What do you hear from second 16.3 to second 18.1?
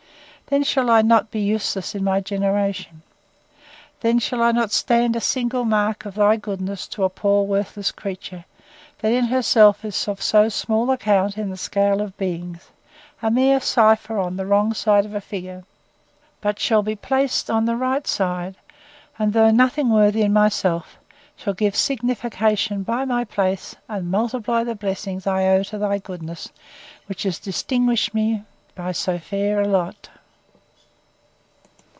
but shall be placed on the right